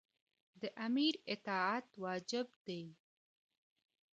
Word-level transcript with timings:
د 0.61 0.63
امیر 0.85 1.13
اطاعت 1.33 1.87
واجب 2.03 2.47
دی. 2.65 2.83